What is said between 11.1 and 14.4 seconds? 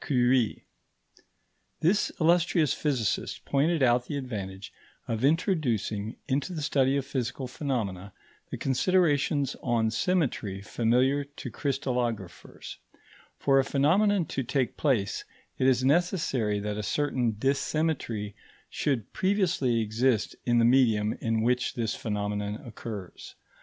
to crystallographers; for a phenomenon